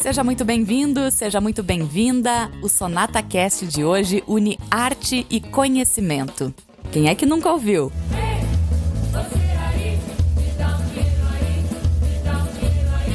[0.00, 2.50] Seja muito bem-vindo, seja muito bem-vinda.
[2.62, 6.54] O Sonata Cast de hoje une arte e conhecimento.
[6.92, 7.90] Quem é que nunca ouviu?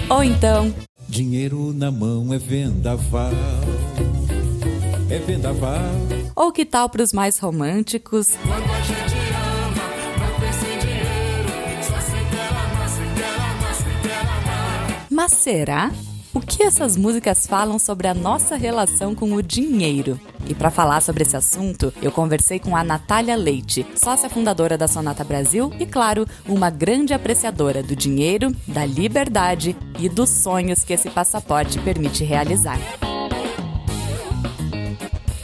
[0.09, 0.73] Ou então.
[1.07, 3.31] Dinheiro na mão é vendaval.
[5.09, 5.79] É vendaval.
[6.35, 8.31] Ou que tal para os mais românticos?
[15.21, 15.91] Mas será?
[16.33, 20.19] O que essas músicas falam sobre a nossa relação com o dinheiro?
[20.47, 24.87] E para falar sobre esse assunto, eu conversei com a Natália Leite, sócia fundadora da
[24.87, 30.93] Sonata Brasil e, claro, uma grande apreciadora do dinheiro, da liberdade e dos sonhos que
[30.93, 32.79] esse passaporte permite realizar.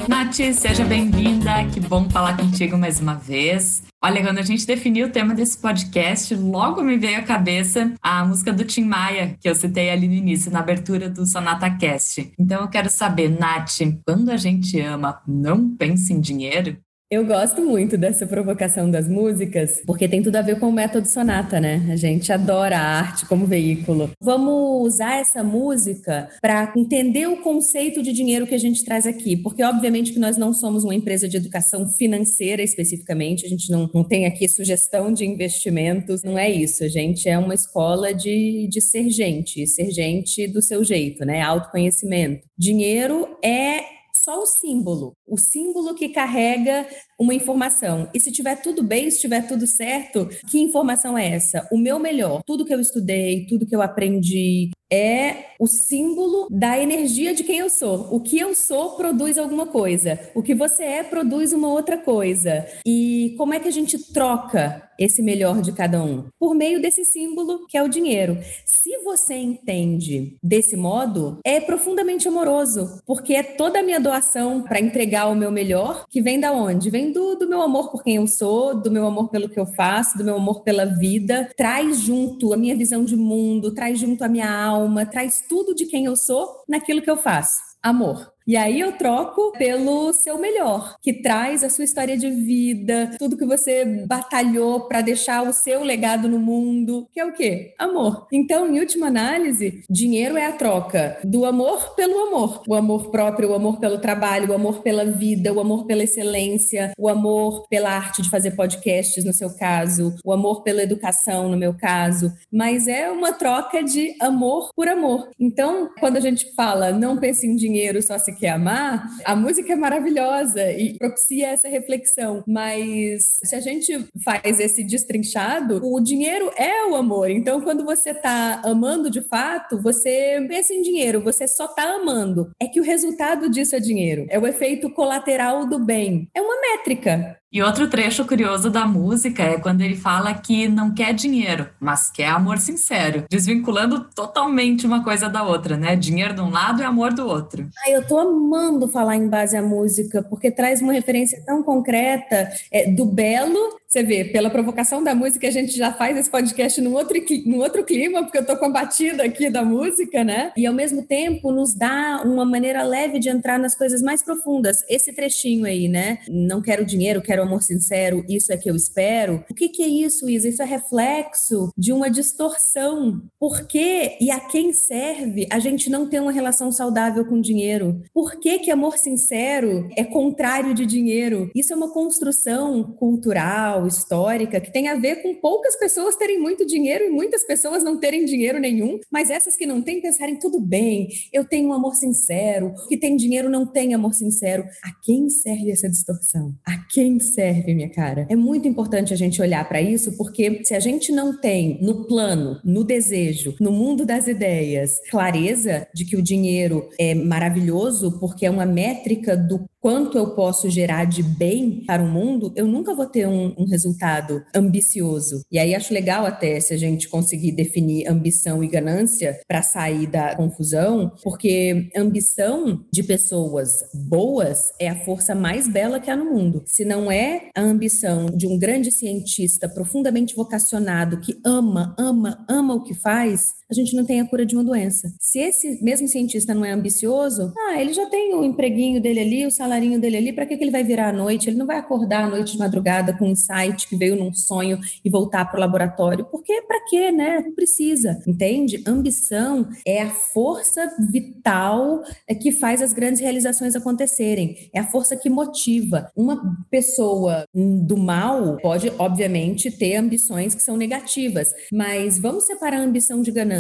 [0.08, 1.64] Nath, seja bem-vinda.
[1.72, 3.84] Que bom falar contigo mais uma vez.
[4.08, 8.24] Olha, quando a gente definiu o tema desse podcast, logo me veio à cabeça a
[8.24, 12.32] música do Tim Maia, que eu citei ali no início, na abertura do Sonata Cast.
[12.40, 16.78] Então eu quero saber, Nath, quando a gente ama, não pensa em dinheiro?
[17.10, 21.08] Eu gosto muito dessa provocação das músicas, porque tem tudo a ver com o método
[21.08, 21.88] sonata, né?
[21.90, 24.12] A gente adora a arte como veículo.
[24.22, 29.38] Vamos usar essa música para entender o conceito de dinheiro que a gente traz aqui,
[29.38, 33.90] porque obviamente que nós não somos uma empresa de educação financeira especificamente, a gente não,
[33.94, 36.84] não tem aqui sugestão de investimentos, não é isso.
[36.84, 41.42] A gente é uma escola de, de ser gente, ser gente do seu jeito, né?
[41.42, 42.46] Autoconhecimento.
[42.58, 43.97] Dinheiro é
[44.28, 46.86] só o símbolo, o símbolo que carrega
[47.18, 48.10] uma informação.
[48.14, 51.66] E se tiver tudo bem, se tiver tudo certo, que informação é essa?
[51.72, 56.80] O meu melhor, tudo que eu estudei, tudo que eu aprendi, é o símbolo da
[56.80, 58.08] energia de quem eu sou.
[58.12, 60.20] O que eu sou produz alguma coisa.
[60.36, 62.66] O que você é produz uma outra coisa.
[62.86, 66.26] E como é que a gente troca esse melhor de cada um?
[66.40, 68.38] Por meio desse símbolo que é o dinheiro.
[68.66, 74.80] Se você entende desse modo, é profundamente amoroso, porque é toda a minha doação para
[74.80, 76.90] entregar o meu melhor que vem da onde?
[76.90, 79.66] Vem do, do meu amor por quem eu sou, do meu amor pelo que eu
[79.66, 81.50] faço, do meu amor pela vida.
[81.56, 85.86] Traz junto a minha visão de mundo, traz junto a minha alma, traz tudo de
[85.86, 87.60] quem eu sou naquilo que eu faço.
[87.82, 88.37] Amor.
[88.48, 93.36] E aí eu troco pelo seu melhor, que traz a sua história de vida, tudo
[93.36, 97.74] que você batalhou para deixar o seu legado no mundo, que é o quê?
[97.78, 98.26] Amor.
[98.32, 102.64] Então, em última análise, dinheiro é a troca do amor pelo amor.
[102.66, 106.94] O amor próprio, o amor pelo trabalho, o amor pela vida, o amor pela excelência,
[106.98, 111.58] o amor pela arte de fazer podcasts, no seu caso, o amor pela educação, no
[111.58, 112.32] meu caso.
[112.50, 115.30] Mas é uma troca de amor por amor.
[115.38, 119.74] Então, quando a gente fala não pense em dinheiro, só se quer amar, a música
[119.74, 122.44] é maravilhosa e propicia essa reflexão.
[122.48, 127.30] Mas se a gente faz esse destrinchado, o dinheiro é o amor.
[127.30, 132.52] Então, quando você tá amando de fato, você pensa em dinheiro, você só tá amando.
[132.60, 134.26] É que o resultado disso é dinheiro.
[134.30, 136.30] É o efeito colateral do bem.
[136.34, 137.38] É uma métrica.
[137.52, 142.12] E outro trecho curioso da música é quando ele fala que não quer dinheiro, mas
[142.12, 145.96] quer amor sincero, desvinculando totalmente uma coisa da outra, né?
[145.96, 147.66] Dinheiro de um lado e amor do outro.
[147.86, 152.50] Ai, eu tô amando falar em base à música, porque traz uma referência tão concreta
[152.70, 156.82] é, do belo você vê, pela provocação da música, a gente já faz esse podcast
[156.82, 160.52] num outro, num outro clima, porque eu tô com a batida aqui da música, né?
[160.58, 164.84] E ao mesmo tempo nos dá uma maneira leve de entrar nas coisas mais profundas.
[164.90, 166.20] Esse trechinho aí, né?
[166.28, 169.46] Não quero dinheiro, quero amor sincero, isso é que eu espero.
[169.50, 170.50] O que, que é isso, Isa?
[170.50, 173.22] Isso é reflexo de uma distorção.
[173.40, 178.02] Por que e a quem serve a gente não ter uma relação saudável com dinheiro?
[178.14, 181.50] Por que, que amor sincero é contrário de dinheiro?
[181.56, 186.66] Isso é uma construção cultural histórica, que tem a ver com poucas pessoas terem muito
[186.66, 190.60] dinheiro e muitas pessoas não terem dinheiro nenhum, mas essas que não têm pensarem tudo
[190.60, 194.64] bem, eu tenho um amor sincero, que tem dinheiro não tem amor sincero.
[194.84, 196.56] A quem serve essa distorção?
[196.66, 198.26] A quem serve, minha cara?
[198.30, 202.08] É muito importante a gente olhar para isso, porque se a gente não tem no
[202.08, 208.46] plano, no desejo, no mundo das ideias, clareza de que o dinheiro é maravilhoso porque
[208.46, 212.96] é uma métrica do quanto eu posso gerar de bem para o mundo, eu nunca
[212.96, 215.42] vou ter um, um, resultado ambicioso.
[215.52, 220.08] E aí acho legal até se a gente conseguir definir ambição e ganância para sair
[220.08, 226.26] da confusão, porque ambição de pessoas boas é a força mais bela que há no
[226.26, 226.64] mundo.
[226.66, 232.76] Se não é a ambição de um grande cientista profundamente vocacionado que ama, ama, ama
[232.76, 235.14] o que faz, a gente não tem a cura de uma doença.
[235.20, 239.46] Se esse mesmo cientista não é ambicioso, ah, ele já tem o empreguinho dele ali,
[239.46, 241.50] o salário celularinho dele ali, para que, que ele vai virar à noite?
[241.50, 244.80] Ele não vai acordar à noite de madrugada com um insight que veio num sonho
[245.04, 246.26] e voltar para o laboratório.
[246.26, 247.40] Porque para quê, né?
[247.46, 248.84] Não precisa, entende?
[248.86, 254.70] Ambição é a força vital é, que faz as grandes realizações acontecerem.
[254.74, 256.12] É a força que motiva.
[256.16, 262.84] Uma pessoa do mal pode, obviamente, ter ambições que são negativas, mas vamos separar a
[262.84, 263.57] ambição de ganância.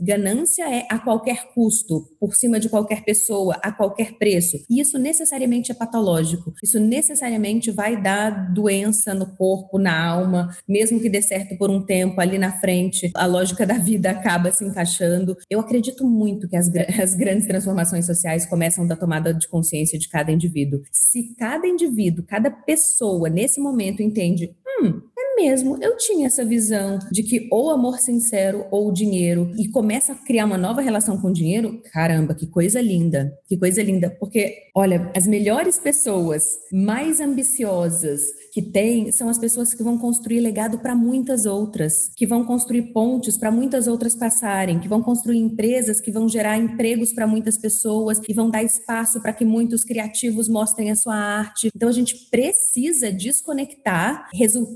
[0.00, 4.58] Ganância é a qualquer custo, por cima de qualquer pessoa, a qualquer preço.
[4.68, 6.52] E isso necessariamente é patológico.
[6.62, 11.84] Isso necessariamente vai dar doença no corpo, na alma, mesmo que dê certo por um
[11.84, 15.36] tempo ali na frente, a lógica da vida acaba se encaixando.
[15.48, 16.68] Eu acredito muito que as,
[17.00, 20.80] as grandes transformações sociais começam da tomada de consciência de cada indivíduo.
[20.92, 25.02] Se cada indivíduo, cada pessoa nesse momento entende, hum,
[25.38, 30.16] mesmo, eu tinha essa visão de que ou amor sincero ou dinheiro e começa a
[30.16, 34.52] criar uma nova relação com o dinheiro, caramba, que coisa linda, que coisa linda, porque
[34.74, 38.22] olha, as melhores pessoas, mais ambiciosas
[38.52, 42.92] que tem, são as pessoas que vão construir legado para muitas outras, que vão construir
[42.92, 47.56] pontes para muitas outras passarem, que vão construir empresas que vão gerar empregos para muitas
[47.56, 51.70] pessoas e vão dar espaço para que muitos criativos mostrem a sua arte.
[51.74, 54.67] Então a gente precisa desconectar resultados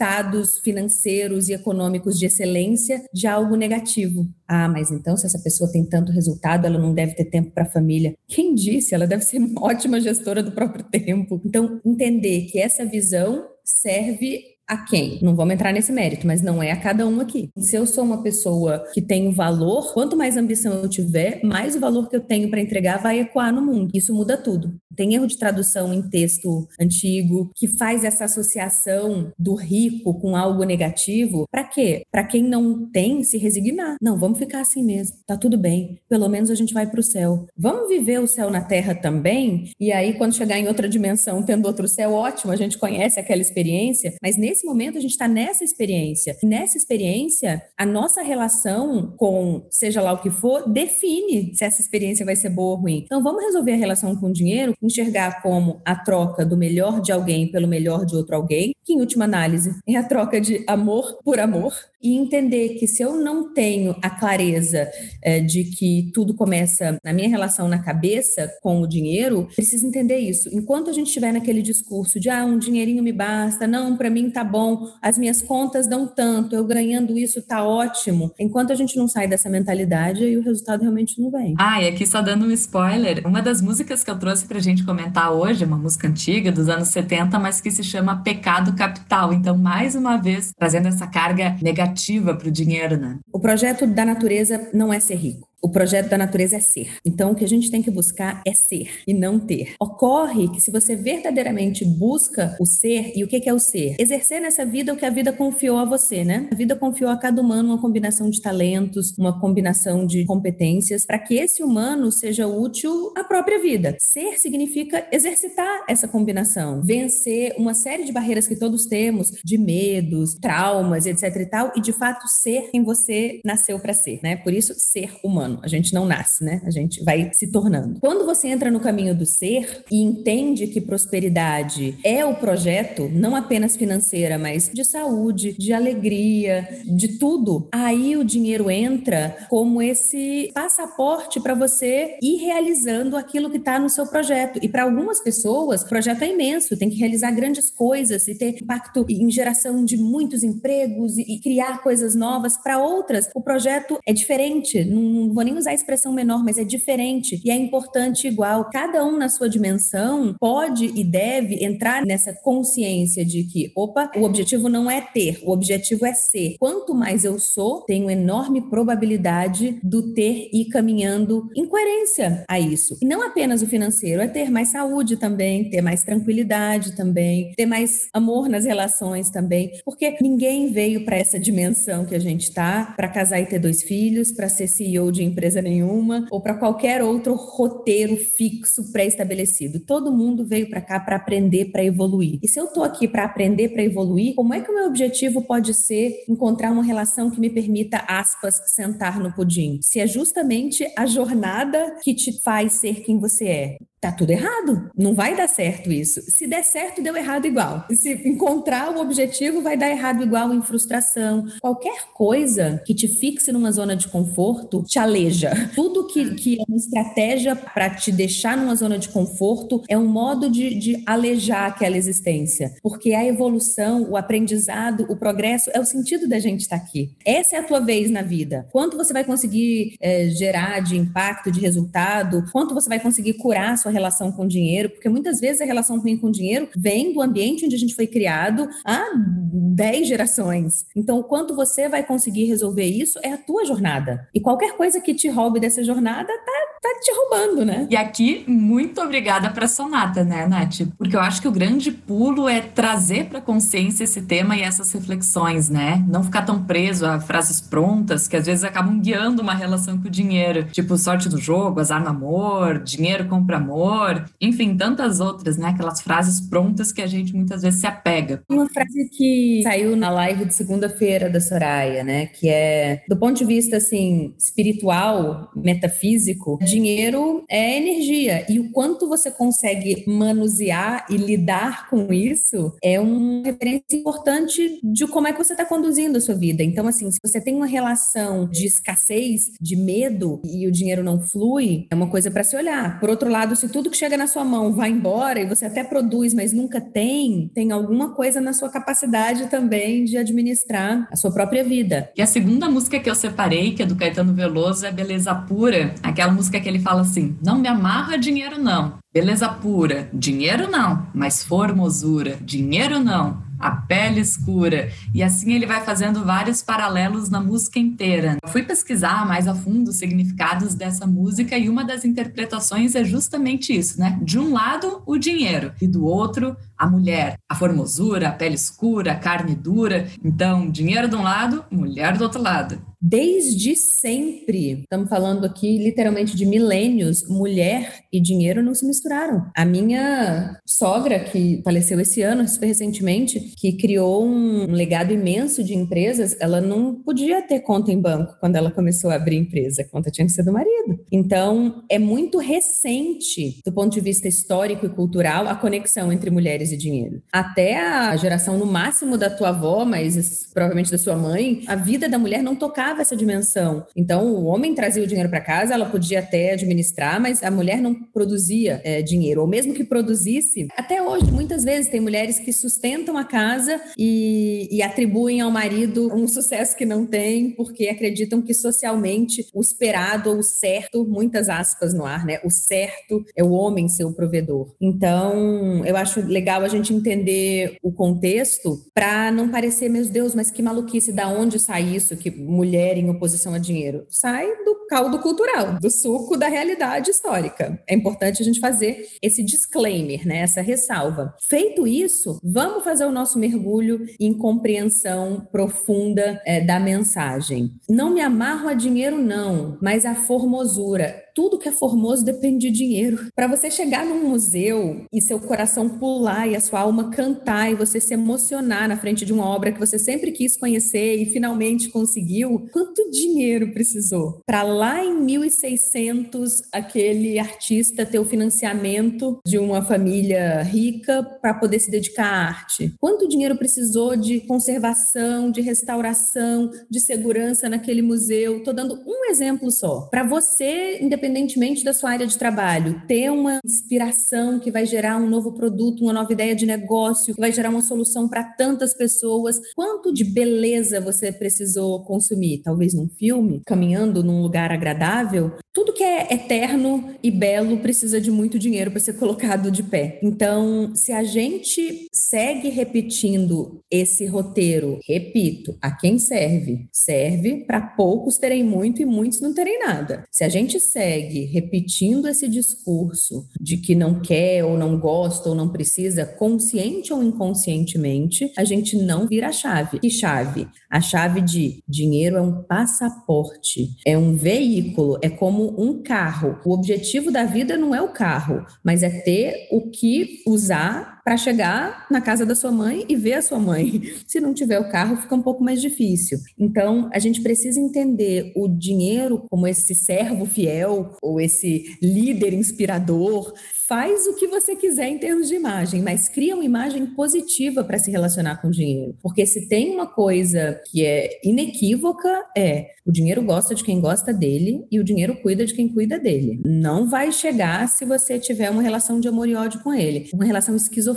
[0.61, 4.27] financeiros e econômicos de excelência de algo negativo.
[4.47, 7.65] Ah, mas então se essa pessoa tem tanto resultado, ela não deve ter tempo para
[7.65, 8.15] a família.
[8.29, 8.95] Quem disse?
[8.95, 11.41] Ela deve ser ótima gestora do próprio tempo.
[11.45, 15.19] Então, entender que essa visão serve a quem?
[15.21, 17.51] Não vamos entrar nesse mérito, mas não é a cada um aqui.
[17.59, 21.81] Se eu sou uma pessoa que tem valor, quanto mais ambição eu tiver, mais o
[21.81, 23.91] valor que eu tenho para entregar vai ecoar no mundo.
[23.95, 24.75] Isso muda tudo.
[24.97, 30.65] Tem erro de tradução em texto antigo que faz essa associação do rico com algo
[30.65, 31.47] negativo.
[31.51, 32.03] Para quê?
[32.11, 33.97] Para quem não tem se resignar.
[34.01, 35.17] Não, vamos ficar assim mesmo.
[35.27, 35.99] Tá tudo bem.
[36.09, 37.47] Pelo menos a gente vai para o céu.
[37.57, 39.71] Vamos viver o céu na terra também.
[39.79, 43.43] E aí quando chegar em outra dimensão, tendo outro céu, ótimo, a gente conhece aquela
[43.43, 46.37] experiência, mas nesse nesse momento a gente está nessa experiência.
[46.43, 52.25] Nessa experiência, a nossa relação com seja lá o que for define se essa experiência
[52.25, 53.03] vai ser boa ou ruim.
[53.05, 57.11] Então vamos resolver a relação com o dinheiro, enxergar como a troca do melhor de
[57.11, 61.19] alguém pelo melhor de outro alguém, que em última análise é a troca de amor
[61.25, 64.91] por amor, e entender que se eu não tenho a clareza
[65.23, 70.19] é, de que tudo começa na minha relação na cabeça com o dinheiro, preciso entender
[70.19, 70.49] isso.
[70.53, 74.31] Enquanto a gente estiver naquele discurso de ah, um dinheirinho me basta, não, para mim
[74.31, 78.33] tá bom, as minhas contas dão tanto, eu ganhando isso tá ótimo.
[78.39, 81.55] Enquanto a gente não sai dessa mentalidade, aí o resultado realmente não vem.
[81.59, 84.85] Ah, e aqui só dando um spoiler, uma das músicas que eu trouxe pra gente
[84.85, 89.33] comentar hoje, uma música antiga dos anos 70, mas que se chama Pecado Capital.
[89.33, 93.19] Então, mais uma vez, trazendo essa carga negativa alternativa para o dinheiro, né?
[93.33, 95.49] O projeto da natureza não é ser rico.
[95.65, 96.89] O projeto da natureza é ser.
[97.07, 99.75] Então, o que a gente tem que buscar é ser e não ter.
[99.81, 103.95] Ocorre que se você verdadeiramente busca o ser, e o que é o ser?
[103.97, 106.49] Exercer nessa vida o que a vida confiou a você, né?
[106.51, 111.19] A vida confiou a cada humano uma combinação de talentos, uma combinação de competências, para
[111.21, 113.97] que esse humano seja útil à própria vida.
[114.01, 120.35] Ser significa exercitar essa combinação, vencer uma série de barreiras que todos temos, de medos,
[120.35, 124.35] traumas, etc e tal, e de fato ser quem você nasceu para ser, né?
[124.35, 126.63] Por isso, ser humano humano, a gente não nasce, né?
[126.65, 128.01] A gente vai se tornando.
[128.01, 133.37] Quando você entra no caminho do ser e entende que prosperidade é o projeto, não
[133.37, 140.51] apenas financeira, mas de saúde, de alegria, de tudo, aí o dinheiro entra como esse
[140.55, 144.59] passaporte para você ir realizando aquilo que está no seu projeto.
[144.63, 148.63] E para algumas pessoas, o projeto é imenso, tem que realizar grandes coisas e ter
[148.63, 152.57] impacto em geração de muitos empregos e, criar coisas novas.
[152.57, 156.65] Para outras, o projeto é diferente, não vou nem usar a expressão menor, mas é
[156.65, 158.71] diferente e é importante igual.
[158.71, 164.23] Cada um na sua dimensão pode e deve entrar nessa consciência de que, opa, o
[164.23, 166.55] objetivo não é ter, o objetivo é ser.
[166.59, 172.97] Quanto mais eu sou, tenho enorme probabilidade do ter ir caminhando em coerência a isso.
[173.03, 177.67] E não apenas o financeiro, é ter mais saúde também, ter mais tranquilidade também, ter
[177.67, 182.93] mais amor nas relações também, porque ninguém veio para essa dimensão que a gente está
[182.97, 187.03] para casar e ter dois filhos, para ser CEO de empresa nenhuma ou para qualquer
[187.03, 189.81] outro roteiro fixo pré-estabelecido.
[189.81, 192.39] Todo mundo veio para cá para aprender, para evoluir.
[192.43, 195.43] E se eu estou aqui para aprender, para evoluir, como é que o meu objetivo
[195.43, 199.79] pode ser encontrar uma relação que me permita, aspas, sentar no pudim?
[199.83, 204.91] Se é justamente a jornada que te faz ser quem você é tá tudo errado.
[204.99, 206.21] Não vai dar certo isso.
[206.23, 207.87] Se der certo, deu errado igual.
[207.93, 211.45] Se encontrar o objetivo, vai dar errado igual em frustração.
[211.61, 215.71] Qualquer coisa que te fixe numa zona de conforto te aleja aleja.
[215.75, 220.07] Tudo que, que é uma estratégia para te deixar numa zona de conforto é um
[220.07, 222.75] modo de, de alejar aquela existência.
[222.83, 227.11] Porque a evolução, o aprendizado, o progresso é o sentido da gente estar tá aqui.
[227.25, 228.67] Essa é a tua vez na vida.
[228.73, 232.45] Quanto você vai conseguir é, gerar de impacto, de resultado?
[232.53, 234.91] Quanto você vai conseguir curar a sua relação com o dinheiro?
[234.91, 237.95] Porque muitas vezes a relação ruim com o dinheiro vem do ambiente onde a gente
[237.95, 240.87] foi criado há 10 gerações.
[240.95, 244.29] Então, o quanto você vai conseguir resolver isso é a tua jornada.
[244.35, 247.87] E qualquer coisa que te roube dessa jornada tá, tá te roubando, né?
[247.89, 250.81] E aqui, muito obrigada para Sonata, né, Nath?
[250.99, 254.91] Porque eu acho que o grande pulo é trazer para consciência esse tema e essas
[254.91, 256.05] reflexões, né?
[256.09, 260.09] Não ficar tão preso a frases prontas que às vezes acabam guiando uma relação com
[260.09, 265.57] o dinheiro, tipo sorte do jogo, azar no amor, dinheiro compra amor, enfim, tantas outras,
[265.57, 265.69] né?
[265.69, 268.43] Aquelas frases prontas que a gente muitas vezes se apega.
[268.51, 272.27] Uma frase que saiu na live de segunda-feira da Soraya, né?
[272.27, 279.09] Que é do ponto de vista assim espiritual, metafísico, dinheiro é energia e o quanto
[279.09, 285.39] você consegue manusear e lidar com isso é uma referência importante de como é que
[285.39, 286.63] você está conduzindo a sua vida.
[286.63, 291.21] Então, assim, se você tem uma relação de escassez, de medo e o dinheiro não
[291.21, 292.99] flui, é uma coisa para se olhar.
[293.01, 295.85] Por outro lado, se tudo que chega na sua mão vai embora e você até
[295.85, 301.33] produz, mas nunca tem, tem alguma coisa na sua capacidade também de administrar a sua
[301.33, 302.11] própria vida.
[302.17, 305.95] E a segunda música que eu separei, que é do Caetano Veloso, é Beleza Pura,
[306.03, 308.95] aquela música que ele fala assim: Não me amarra dinheiro, não.
[309.13, 314.91] Beleza pura, dinheiro não, mas formosura, dinheiro não a pele escura.
[315.15, 318.37] E assim ele vai fazendo vários paralelos na música inteira.
[318.43, 323.05] Eu fui pesquisar mais a fundo os significados dessa música e uma das interpretações é
[323.05, 324.19] justamente isso, né?
[324.21, 329.13] De um lado, o dinheiro, e do outro, a mulher, a formosura, a pele escura,
[329.13, 330.09] a carne dura.
[330.25, 332.92] Então, dinheiro de um lado, mulher do outro lado.
[333.05, 339.51] Desde sempre, estamos falando aqui literalmente de milênios, mulher e dinheiro não se misturaram.
[339.57, 345.75] A minha sogra, que faleceu esse ano, super recentemente, que criou um legado imenso de
[345.75, 349.89] empresas, ela não podia ter conta em banco quando ela começou a abrir empresa, a
[349.89, 351.01] conta tinha que ser do marido.
[351.11, 356.71] Então, é muito recente, do ponto de vista histórico e cultural, a conexão entre mulheres
[356.71, 357.21] e dinheiro.
[357.33, 362.09] Até a geração no máximo da tua avó, mas provavelmente da sua mãe, a vida
[362.09, 363.87] da mulher não tocava essa dimensão.
[363.97, 367.81] Então, o homem trazia o dinheiro para casa, ela podia até administrar, mas a mulher
[367.81, 369.41] não produzia é, dinheiro.
[369.41, 374.69] Ou mesmo que produzisse, até hoje, muitas vezes, tem mulheres que sustentam a casa e,
[374.71, 380.31] e atribuem ao marido um sucesso que não tem, porque acreditam que socialmente o esperado
[380.31, 382.41] ou o certo, muitas aspas no ar, né?
[382.45, 384.75] O certo é o homem ser o provedor.
[384.81, 390.51] Então, eu acho legal a gente entender o contexto para não parecer, meu Deus, mas
[390.51, 392.17] que maluquice, da onde sai isso?
[392.17, 394.05] Que mulher mulher em oposição a dinheiro?
[394.09, 397.81] Sai do caldo cultural, do suco da realidade histórica.
[397.89, 400.39] É importante a gente fazer esse disclaimer, né?
[400.39, 401.35] essa ressalva.
[401.49, 407.71] Feito isso, vamos fazer o nosso mergulho em compreensão profunda é, da mensagem.
[407.89, 412.71] Não me amarro a dinheiro, não, mas a formosura tudo que é formoso depende de
[412.71, 413.27] dinheiro.
[413.35, 417.75] Para você chegar num museu e seu coração pular e a sua alma cantar e
[417.75, 421.89] você se emocionar na frente de uma obra que você sempre quis conhecer e finalmente
[421.91, 424.41] conseguiu, quanto dinheiro precisou?
[424.47, 431.81] Para lá em 1600 aquele artista ter o financiamento de uma família rica para poder
[431.81, 432.95] se dedicar à arte.
[433.01, 438.59] Quanto dinheiro precisou de conservação, de restauração, de segurança naquele museu?
[438.59, 440.09] Estou dando um exemplo só.
[440.11, 445.17] Para você, independente independentemente da sua área de trabalho, ter uma inspiração que vai gerar
[445.19, 448.93] um novo produto, uma nova ideia de negócio, que vai gerar uma solução para tantas
[448.93, 449.61] pessoas.
[449.77, 452.63] Quanto de beleza você precisou consumir?
[452.63, 455.53] Talvez num filme, caminhando num lugar agradável.
[455.75, 460.21] Tudo que é eterno e belo precisa de muito dinheiro para ser colocado de pé.
[460.23, 466.89] Então, se a gente segue repetindo esse roteiro, repito, a quem serve?
[466.93, 470.25] Serve para poucos terem muito e muitos não terem nada.
[470.31, 475.55] Se a gente segue repetindo esse discurso de que não quer ou não gosta ou
[475.55, 480.01] não precisa, consciente ou inconscientemente, a gente não vira a chave.
[480.01, 480.69] Que chave?
[480.91, 486.59] A chave de dinheiro é um passaporte, é um veículo, é como um carro.
[486.65, 491.37] O objetivo da vida não é o carro, mas é ter o que usar para
[491.37, 494.03] chegar na casa da sua mãe e ver a sua mãe.
[494.27, 496.39] Se não tiver o carro, fica um pouco mais difícil.
[496.59, 503.53] Então, a gente precisa entender o dinheiro como esse servo fiel ou esse líder inspirador
[503.93, 507.99] faz o que você quiser em termos de imagem, mas cria uma imagem positiva para
[507.99, 509.15] se relacionar com o dinheiro.
[509.21, 514.33] Porque se tem uma coisa que é inequívoca, é o dinheiro gosta de quem gosta
[514.33, 516.61] dele e o dinheiro cuida de quem cuida dele.
[516.65, 520.31] Não vai chegar se você tiver uma relação de amor e ódio com ele.
[520.33, 521.12] Uma relação esquizofrênica,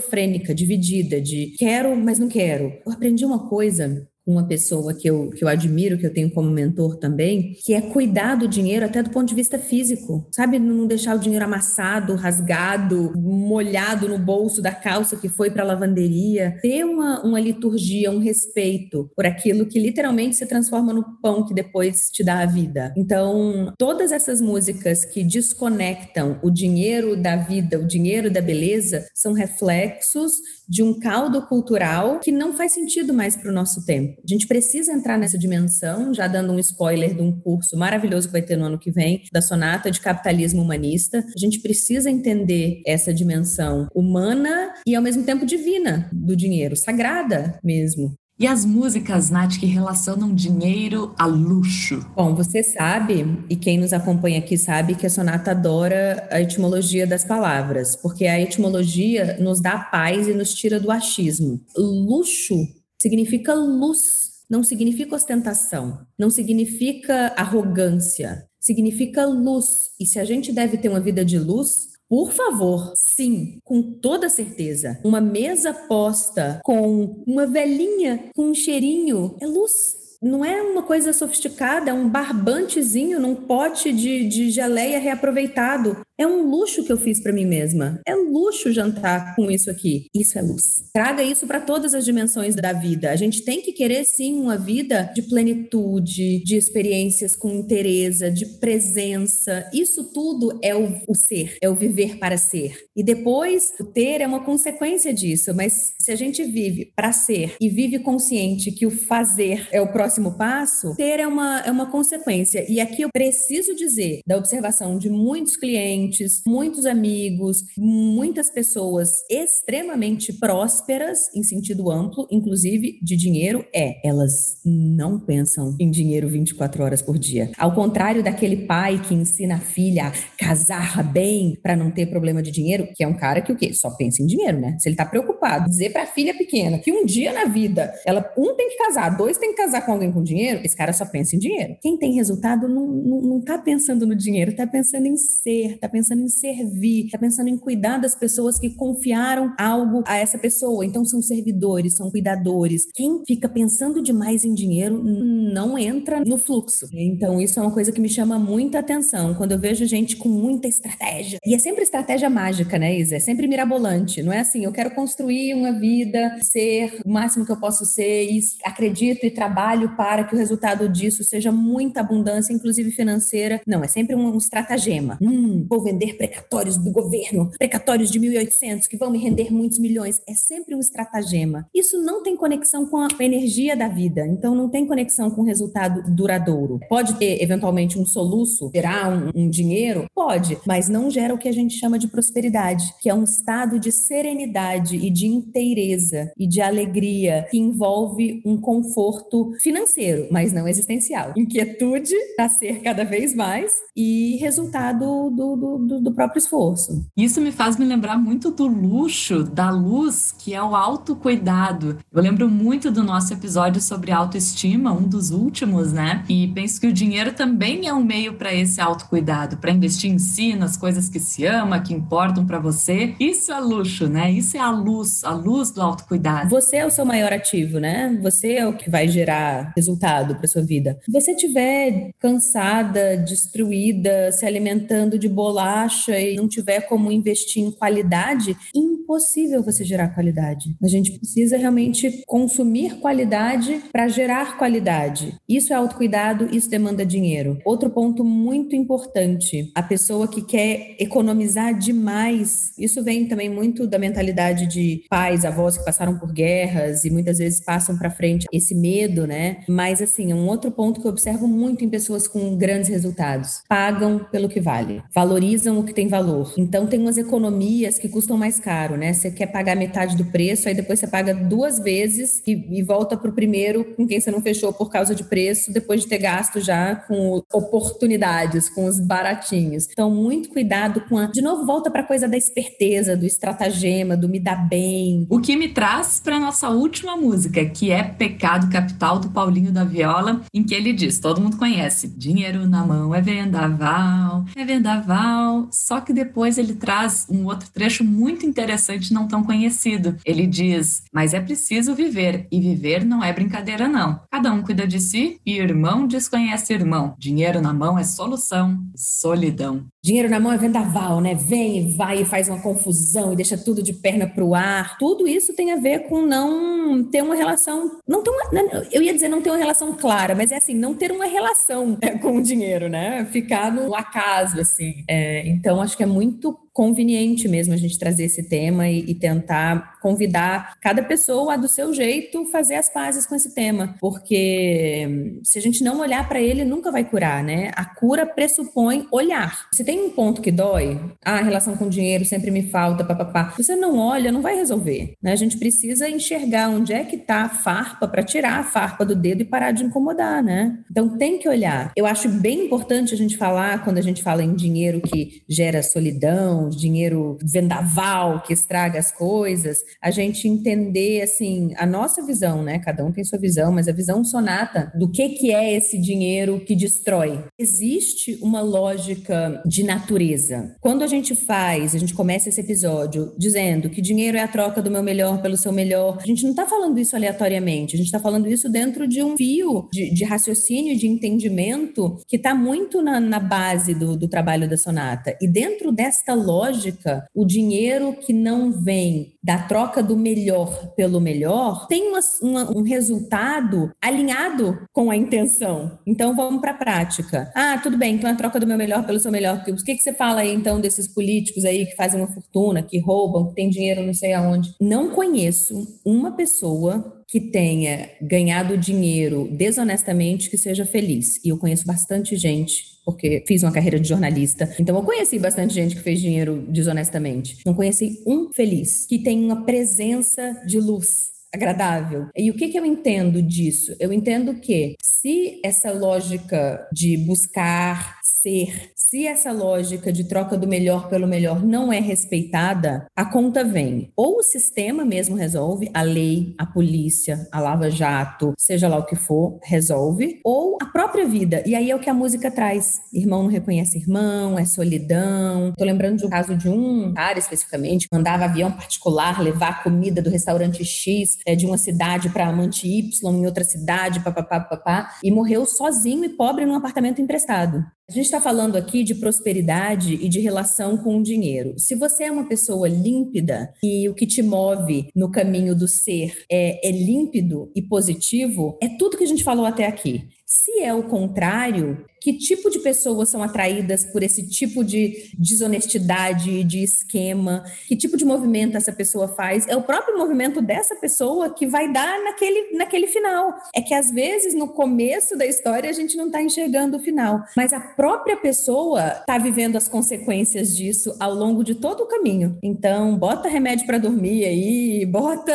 [0.54, 2.74] dividida, de quero, mas não quero.
[2.86, 6.50] Eu aprendi uma coisa uma pessoa que eu, que eu admiro, que eu tenho como
[6.50, 10.58] mentor também, que é cuidar do dinheiro até do ponto de vista físico, sabe?
[10.58, 15.66] Não deixar o dinheiro amassado, rasgado, molhado no bolso da calça que foi para a
[15.66, 16.58] lavanderia.
[16.62, 21.54] Ter uma, uma liturgia, um respeito por aquilo que literalmente se transforma no pão que
[21.54, 22.94] depois te dá a vida.
[22.98, 29.34] Então, todas essas músicas que desconectam o dinheiro da vida, o dinheiro da beleza, são
[29.34, 30.34] reflexos
[30.68, 34.22] de um caldo cultural que não faz sentido mais para o nosso tempo.
[34.24, 38.34] A gente precisa entrar nessa dimensão, já dando um spoiler de um curso maravilhoso que
[38.34, 41.20] vai ter no ano que vem, da Sonata de Capitalismo Humanista.
[41.20, 47.60] A gente precisa entender essa dimensão humana e ao mesmo tempo divina do dinheiro, sagrada
[47.64, 48.16] mesmo.
[48.38, 52.06] E as músicas, Nath, que relacionam dinheiro a luxo?
[52.14, 57.08] Bom, você sabe, e quem nos acompanha aqui sabe, que a sonata adora a etimologia
[57.08, 61.62] das palavras, porque a etimologia nos dá paz e nos tira do achismo.
[61.78, 62.56] Luxo
[63.02, 64.02] significa luz,
[64.50, 69.92] não significa ostentação, não significa arrogância, significa luz.
[69.98, 74.30] E se a gente deve ter uma vida de luz, por favor, sim, com toda
[74.30, 74.98] certeza.
[75.04, 79.98] Uma mesa posta com uma velhinha com um cheirinho é luz.
[80.22, 86.06] Não é uma coisa sofisticada, é um barbantezinho num pote de, de geleia reaproveitado.
[86.18, 88.00] É um luxo que eu fiz para mim mesma.
[88.08, 90.08] É luxo jantar com isso aqui.
[90.14, 90.86] Isso é luz.
[90.94, 93.12] Traga isso para todas as dimensões da vida.
[93.12, 98.46] A gente tem que querer sim uma vida de plenitude, de experiências com interesse, de
[98.60, 99.70] presença.
[99.74, 102.86] Isso tudo é o, o ser, é o viver para ser.
[102.96, 107.56] E depois o ter é uma consequência disso, mas se a gente vive para ser
[107.60, 111.92] e vive consciente que o fazer é o próximo passo, ter é uma, é uma
[111.92, 112.66] consequência.
[112.70, 119.10] E aqui eu preciso dizer da observação de muitos clientes clientes, muitos amigos, muitas pessoas
[119.30, 126.84] extremamente prósperas em sentido amplo, inclusive de dinheiro, é, elas não pensam em dinheiro 24
[126.84, 127.52] horas por dia.
[127.58, 132.42] Ao contrário daquele pai que ensina a filha a casar bem para não ter problema
[132.42, 133.74] de dinheiro, que é um cara que o quê?
[133.74, 134.78] Só pensa em dinheiro, né?
[134.80, 138.32] Se ele tá preocupado, dizer para a filha pequena que um dia na vida ela
[138.38, 141.06] um tem que casar, dois tem que casar com alguém com dinheiro, esse cara só
[141.06, 141.76] pensa em dinheiro.
[141.82, 145.90] Quem tem resultado não, não, não tá pensando no dinheiro, tá pensando em ser, tá
[145.96, 150.86] pensando em servir, está pensando em cuidar das pessoas que confiaram algo a essa pessoa.
[150.86, 152.86] Então são servidores, são cuidadores.
[152.94, 156.90] Quem fica pensando demais em dinheiro não entra no fluxo.
[156.92, 160.28] Então isso é uma coisa que me chama muita atenção quando eu vejo gente com
[160.28, 161.40] muita estratégia.
[161.46, 163.16] E é sempre estratégia mágica, né, Isa?
[163.16, 164.22] É sempre mirabolante.
[164.22, 168.30] Não é assim, eu quero construir uma vida, ser o máximo que eu posso ser
[168.30, 173.62] e acredito e trabalho para que o resultado disso seja muita abundância, inclusive financeira.
[173.66, 175.18] Não, é sempre um estratagema.
[175.22, 180.22] Hum, vou vender precatórios do governo, precatórios de 1.800 que vão me render muitos milhões.
[180.28, 181.68] É sempre um estratagema.
[181.74, 185.46] Isso não tem conexão com a energia da vida, então não tem conexão com o
[185.46, 186.80] resultado duradouro.
[186.90, 190.06] Pode ter, eventualmente, um soluço, gerar um, um dinheiro?
[190.14, 193.80] Pode, mas não gera o que a gente chama de prosperidade, que é um estado
[193.80, 200.68] de serenidade e de inteireza e de alegria que envolve um conforto financeiro, mas não
[200.68, 201.34] existencial.
[201.38, 207.06] Inquietude para ser cada vez mais e resultado do, do, do, do próprio esforço.
[207.16, 211.98] Isso me faz me lembrar muito do luxo, da luz, que é o autocuidado.
[212.12, 216.24] Eu lembro muito do nosso episódio sobre autoestima, um dos últimos, né?
[216.30, 220.18] E penso que o dinheiro também é um meio para esse autocuidado, para investir em
[220.18, 223.16] si, nas coisas que se ama, que importam para você.
[223.20, 224.32] Isso é luxo, né?
[224.32, 226.50] Isso é a luz, a luz do autocuidado.
[226.50, 228.18] Você é o seu maior ativo, né?
[228.22, 230.98] Você é o que vai gerar resultado para sua vida.
[231.04, 235.28] Se você estiver cansada, destruída, se alimentando de
[235.66, 240.76] bolacha, e não tiver como investir em qualidade, impossível você gerar qualidade.
[240.84, 245.36] A gente precisa realmente consumir qualidade para gerar qualidade.
[245.50, 247.58] Isso é autocuidado, isso demanda dinheiro.
[247.66, 253.98] Outro ponto muito importante, a pessoa que quer economizar demais, isso vem também muito da
[253.98, 258.76] mentalidade de pais, avós que passaram por guerras e muitas vezes passam para frente esse
[258.76, 259.64] medo, né?
[259.68, 263.62] Mas assim, um outro ponto que eu observo muito em pessoas com grandes resultados.
[263.68, 266.54] Pagam pelo que vale, valorizam o que tem valor.
[266.58, 269.14] Então tem umas economias que custam mais caro caro, né?
[269.14, 273.18] Você quer pagar metade do preço, aí depois você paga duas vezes e, e volta
[273.18, 276.20] para o primeiro com quem você não fechou por causa de preço, depois de ter
[276.20, 279.88] gasto já com oportunidades, com os baratinhos.
[279.92, 281.28] Então, muito cuidado com a.
[281.28, 285.26] De novo, volta para a coisa da esperteza, do estratagema, do me dar bem.
[285.30, 289.84] O que me traz para nossa última música, que é Pecado Capital do Paulinho da
[289.84, 295.45] Viola, em que ele diz: todo mundo conhece, dinheiro na mão é vendaval, é vendaval.
[295.72, 300.18] Só que depois ele traz um outro trecho muito interessante, não tão conhecido.
[300.26, 304.22] Ele diz: mas é preciso viver, e viver não é brincadeira, não.
[304.32, 307.16] Cada um cuida de si e irmão desconhece irmão.
[307.18, 309.86] Dinheiro na mão é solução, solidão.
[310.06, 311.34] Dinheiro na mão é vendaval, né?
[311.34, 315.00] Vem e vai e faz uma confusão e deixa tudo de perna pro ar.
[315.00, 318.88] Tudo isso tem a ver com não ter uma relação, não ter uma, né?
[318.92, 321.98] eu ia dizer não ter uma relação clara, mas é assim, não ter uma relação
[322.00, 323.26] né, com o dinheiro, né?
[323.32, 325.04] Ficar no acaso, assim.
[325.10, 329.16] É, então, acho que é muito conveniente mesmo a gente trazer esse tema e, e,
[329.16, 335.08] tentar convidar cada pessoa a, do seu jeito, fazer as pazes com esse tema, porque
[335.10, 337.72] hum, se a gente não olhar para ele, nunca vai curar, né?
[337.78, 339.68] A cura pressupõe olhar.
[339.74, 343.06] Se tem um ponto que dói, ah, a relação com o dinheiro sempre me falta,
[343.06, 343.54] papapá.
[343.58, 345.32] Você não olha, não vai resolver, né?
[345.32, 349.16] A gente precisa enxergar onde é que tá a farpa para tirar a farpa do
[349.16, 350.78] dedo e parar de incomodar, né?
[350.92, 351.94] Então tem que olhar.
[351.96, 355.82] Eu acho bem importante a gente falar quando a gente fala em dinheiro que gera
[355.82, 362.80] solidão, dinheiro vendaval que estraga as coisas, a gente entender assim a nossa visão, né?
[362.80, 366.60] Cada um tem sua visão, mas a visão sonata do que que é esse dinheiro
[366.60, 367.44] que destrói.
[367.60, 370.76] Existe uma lógica de natureza.
[370.80, 374.82] Quando a gente faz, a gente começa esse episódio dizendo que dinheiro é a troca
[374.82, 378.08] do meu melhor pelo seu melhor, a gente não está falando isso aleatoriamente, a gente
[378.08, 383.02] está falando isso dentro de um fio de, de raciocínio, de entendimento que está muito
[383.02, 385.36] na, na base do, do trabalho da sonata.
[385.42, 391.20] E dentro desta lógica lógica, o dinheiro que não vem da troca do melhor pelo
[391.20, 396.00] melhor tem uma, uma, um resultado alinhado com a intenção.
[396.08, 397.52] Então vamos para a prática.
[397.54, 399.64] Ah, tudo bem, então a troca do meu melhor pelo seu melhor.
[399.68, 403.00] O que, que você fala aí então desses políticos aí que fazem uma fortuna, que
[403.00, 404.74] roubam, que tem dinheiro não sei aonde?
[404.80, 411.36] Não conheço uma pessoa que tenha ganhado dinheiro desonestamente que seja feliz.
[411.44, 414.74] E eu conheço bastante gente porque fiz uma carreira de jornalista.
[414.80, 417.58] Então eu conheci bastante gente que fez dinheiro desonestamente.
[417.66, 422.28] Não conheci um feliz que tem uma presença de luz agradável.
[422.38, 423.94] E o que, que eu entendo disso?
[424.00, 430.68] Eu entendo que se essa lógica de buscar ser se essa lógica de troca do
[430.68, 434.12] melhor pelo melhor não é respeitada, a conta vem.
[434.16, 439.16] Ou o sistema mesmo resolve, a lei, a polícia, a lava-jato, seja lá o que
[439.16, 441.62] for, resolve, ou a própria vida.
[441.68, 442.96] E aí é o que a música traz.
[443.14, 445.72] Irmão não reconhece irmão, é solidão.
[445.78, 450.32] Tô lembrando de um caso de um cara especificamente, mandava avião particular levar comida do
[450.32, 455.32] restaurante X é, de uma cidade para amante Y em outra cidade, papapá, papá, e
[455.32, 457.86] morreu sozinho e pobre num apartamento emprestado.
[458.08, 461.74] A gente está falando aqui de prosperidade e de relação com o dinheiro.
[461.80, 466.46] Se você é uma pessoa límpida e o que te move no caminho do ser
[466.48, 470.28] é, é límpido e positivo, é tudo que a gente falou até aqui.
[470.46, 476.64] Se é o contrário, que tipo de pessoas são atraídas por esse tipo de desonestidade,
[476.64, 481.54] de esquema, que tipo de movimento essa pessoa faz, é o próprio movimento dessa pessoa
[481.54, 483.54] que vai dar naquele, naquele final.
[483.76, 487.44] É que às vezes no começo da história a gente não está enxergando o final,
[487.56, 492.58] mas a própria pessoa está vivendo as consequências disso ao longo de todo o caminho.
[492.64, 495.54] Então, bota remédio para dormir aí, bota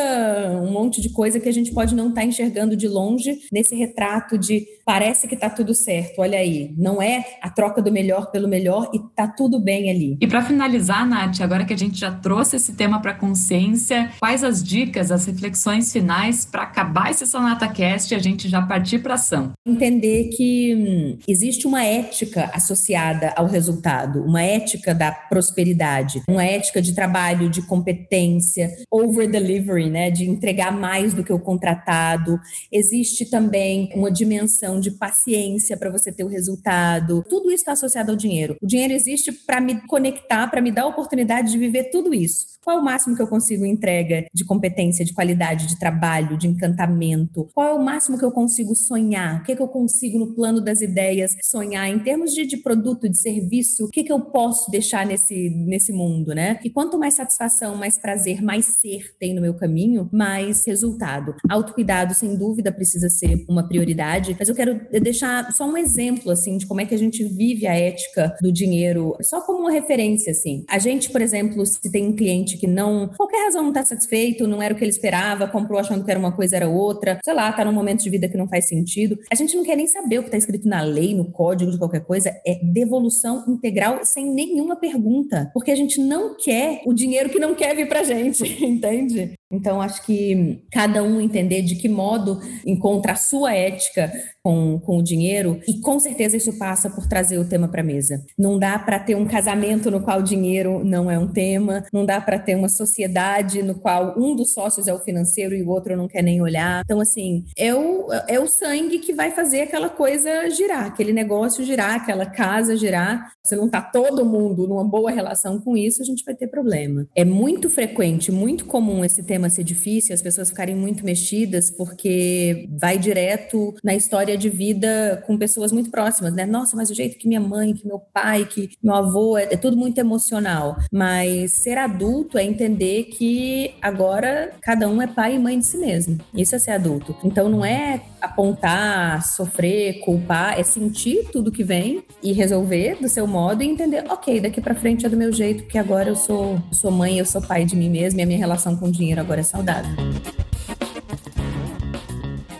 [0.63, 3.75] um monte de coisa que a gente pode não estar tá enxergando de longe nesse
[3.75, 8.31] retrato de parece que está tudo certo, olha aí, não é a troca do melhor
[8.31, 10.17] pelo melhor e tá tudo bem ali.
[10.21, 14.43] E para finalizar, Nath, agora que a gente já trouxe esse tema para consciência, quais
[14.43, 18.99] as dicas, as reflexões finais para acabar esse Sonata Cast e a gente já partir
[18.99, 19.51] para ação?
[19.65, 26.81] Entender que hum, existe uma ética associada ao resultado, uma ética da prosperidade, uma ética
[26.81, 32.39] de trabalho, de competência, over delivery, né, de entregar mais do que o contratado.
[32.71, 37.23] Existe também uma dimensão de paciência para você ter o resultado resultado.
[37.27, 38.57] Tudo isso está associado ao dinheiro.
[38.61, 42.51] O dinheiro existe para me conectar, para me dar a oportunidade de viver tudo isso.
[42.63, 46.47] Qual é o máximo que eu consigo entrega de competência, de qualidade, de trabalho, de
[46.47, 47.49] encantamento?
[47.55, 49.41] Qual é o máximo que eu consigo sonhar?
[49.41, 52.57] O que, é que eu consigo no plano das ideias sonhar em termos de, de
[52.57, 53.85] produto, de serviço?
[53.85, 56.59] O que, é que eu posso deixar nesse, nesse mundo, né?
[56.63, 61.35] E quanto mais satisfação, mais prazer, mais ser tem no meu caminho, mais resultado.
[61.49, 66.40] Autocuidado, sem dúvida, precisa ser uma prioridade, mas eu quero deixar só um exemplo assim,
[66.57, 70.31] de como é que a gente vive a ética do dinheiro, só como uma referência,
[70.31, 70.63] assim.
[70.69, 74.47] A gente, por exemplo, se tem um cliente que não, qualquer razão não está satisfeito,
[74.47, 77.33] não era o que ele esperava, comprou achando que era uma coisa, era outra, sei
[77.33, 79.17] lá, tá num momento de vida que não faz sentido.
[79.31, 81.77] A gente não quer nem saber o que está escrito na lei, no código de
[81.77, 87.29] qualquer coisa, é devolução integral sem nenhuma pergunta, porque a gente não quer o dinheiro
[87.29, 89.33] que não quer vir pra gente, entende?
[89.51, 94.11] Então, acho que cada um entender de que modo encontra a sua ética
[94.43, 97.83] com, com o dinheiro, e com certeza isso passa por trazer o tema para a
[97.83, 98.23] mesa.
[98.37, 102.05] Não dá para ter um casamento no qual o dinheiro não é um tema, não
[102.05, 105.69] dá para ter uma sociedade no qual um dos sócios é o financeiro e o
[105.69, 106.81] outro não quer nem olhar.
[106.83, 111.63] Então, assim, é o, é o sangue que vai fazer aquela coisa girar, aquele negócio
[111.63, 113.31] girar, aquela casa girar.
[113.43, 117.05] Se não tá todo mundo numa boa relação com isso, a gente vai ter problema.
[117.15, 122.67] É muito frequente, muito comum esse tema ser difícil, as pessoas ficarem muito mexidas, porque
[122.79, 126.45] vai direto na história de vida com pessoas muito próximas, né?
[126.45, 129.57] Nossa, mas o jeito que minha mãe, que meu pai, que meu avô, é, é
[129.57, 130.77] tudo muito emocional.
[130.91, 135.77] Mas ser adulto é entender que agora cada um é pai e mãe de si
[135.77, 136.17] mesmo.
[136.33, 137.15] Isso é ser adulto.
[137.23, 143.25] Então não é apontar, sofrer, culpar, é sentir tudo que vem e resolver do seu
[143.25, 146.61] modo e entender, ok, daqui para frente é do meu jeito, porque agora eu sou,
[146.71, 149.19] sou mãe, eu sou pai de mim mesma e a minha relação com o dinheiro
[149.31, 149.91] agora é saudável.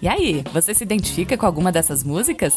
[0.01, 2.53] E aí, você se identifica com alguma dessas músicas?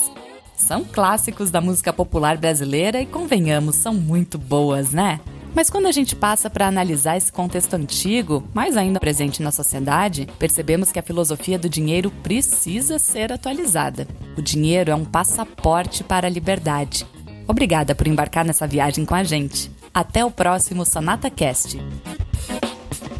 [0.57, 5.21] São clássicos da música popular brasileira e, convenhamos, são muito boas, né?
[5.53, 10.29] Mas quando a gente passa para analisar esse contexto antigo, mais ainda presente na sociedade,
[10.39, 14.07] percebemos que a filosofia do dinheiro precisa ser atualizada.
[14.39, 17.07] O dinheiro é um passaporte para a liberdade.
[17.47, 19.71] Obrigada por embarcar nessa viagem com a gente.
[19.93, 21.79] Até o próximo Sonata Cast.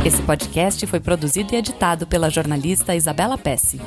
[0.05, 3.81] Esse podcast foi produzido e editado pela jornalista Isabela Pesce.